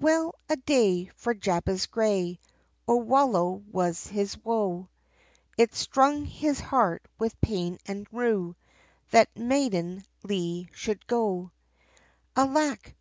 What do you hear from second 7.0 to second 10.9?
with pain and rue, That Mayden Lee